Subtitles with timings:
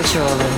[0.00, 0.51] Churn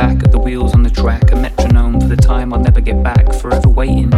[0.00, 3.02] back at the wheels on the track, a metronome for the time I'll never get
[3.02, 4.10] back, forever waiting.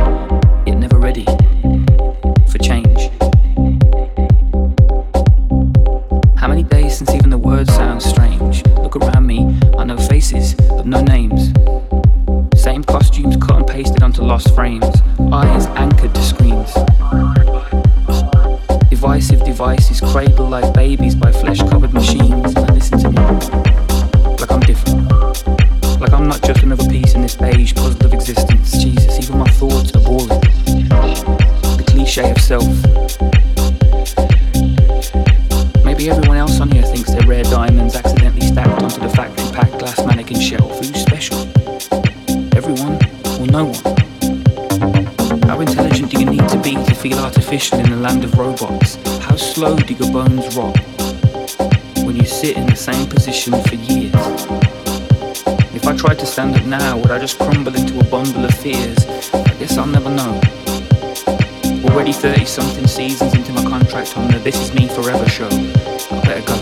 [62.45, 65.47] 30 something seasons into my contract on the This Is Me Forever show.
[65.47, 66.57] I better go.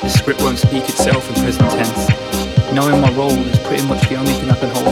[0.00, 2.72] The script won't speak itself in present tense.
[2.72, 4.89] Knowing my role is pretty much the only thing I can hold